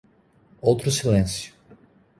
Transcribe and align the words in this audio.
Outro 0.67 0.89
silêncio 0.89 1.53